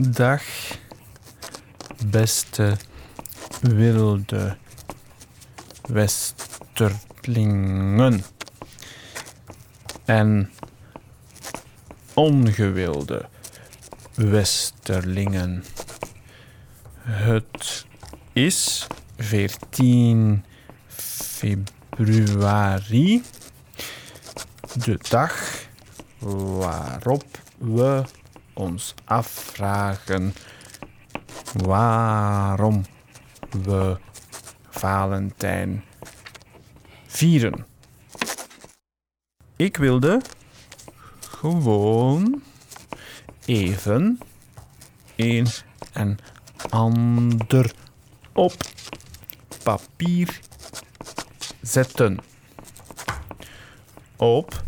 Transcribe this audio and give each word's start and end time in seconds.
Dag, 0.00 0.42
beste 2.06 2.76
wilde 3.60 4.56
westerlingen 5.86 8.24
en 10.04 10.52
ongewilde 12.14 13.28
westerlingen. 14.14 15.64
Het 17.00 17.86
is 18.32 18.86
14 19.16 20.44
februari, 21.36 23.22
de 24.84 24.98
dag 25.08 25.66
waarop 26.18 27.24
we 27.58 28.04
ons 28.58 28.94
afvragen 29.04 30.34
waarom 31.52 32.84
we 33.62 33.96
Valentijn 34.68 35.84
vieren. 37.06 37.66
Ik 39.56 39.76
wilde 39.76 40.20
gewoon 41.20 42.42
even 43.44 44.18
een 45.16 45.46
en 45.92 46.18
ander 46.68 47.72
op 48.32 48.54
papier 49.62 50.40
zetten. 51.60 52.18
Op 54.16 54.62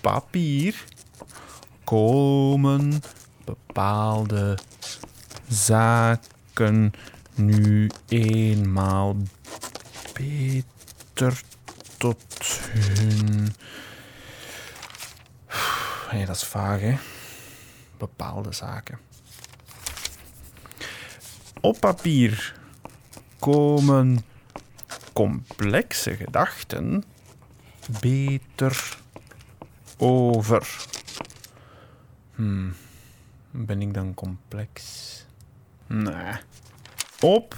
papier 0.00 0.84
komen 1.84 3.02
bepaalde 3.76 4.58
zaken 5.48 6.92
nu 7.34 7.90
eenmaal 8.08 9.16
beter 10.12 11.40
tot 11.98 12.60
hun. 12.70 13.54
Hé, 16.08 16.24
dat 16.24 16.36
is 16.36 16.44
vaag, 16.44 16.80
hè? 16.80 16.96
Bepaalde 17.98 18.52
zaken. 18.52 18.98
Op 21.60 21.80
papier 21.80 22.54
komen 23.38 24.24
complexe 25.12 26.16
gedachten 26.16 27.04
beter 28.00 28.96
over. 29.96 30.86
Hmm, 32.34 32.74
ben 33.50 33.82
ik 33.82 33.94
dan 33.94 34.14
complex? 34.14 34.80
Nee. 35.86 36.34
Op 37.20 37.56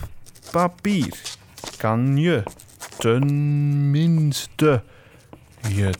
papier 0.50 1.36
kan 1.76 2.16
je 2.16 2.42
tenminste 2.98 4.82
je 5.68 5.94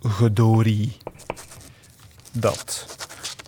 gedorie 0.00 0.96
dat 2.40 2.86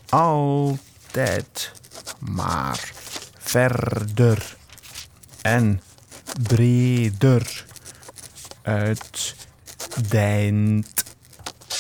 altijd 0.09 1.73
maar 2.19 2.93
verder 3.39 4.57
en 5.43 5.81
breder 6.43 7.67
uitdijnt 8.63 9.37